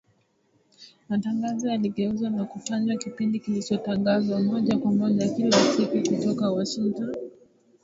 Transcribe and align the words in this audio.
matangazo 1.09 1.69
yaligeuzwa 1.69 2.29
na 2.29 2.45
kufanywa 2.45 2.97
kipindi 2.97 3.39
kilichotangazwa 3.39 4.41
moja 4.41 4.77
kwa 4.77 4.91
moja 4.91 5.29
kila 5.29 5.51
siku 5.59 6.17
kutoka 6.17 6.51
Washington 6.51 7.15